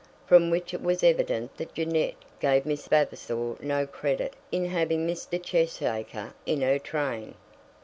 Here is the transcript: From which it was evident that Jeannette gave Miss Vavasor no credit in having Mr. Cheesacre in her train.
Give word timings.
From 0.25 0.49
which 0.49 0.73
it 0.73 0.81
was 0.81 1.03
evident 1.03 1.55
that 1.57 1.75
Jeannette 1.75 2.15
gave 2.39 2.65
Miss 2.65 2.87
Vavasor 2.87 3.57
no 3.59 3.85
credit 3.85 4.33
in 4.51 4.65
having 4.65 5.05
Mr. 5.07 5.39
Cheesacre 5.39 6.33
in 6.47 6.61
her 6.61 6.79
train. 6.79 7.35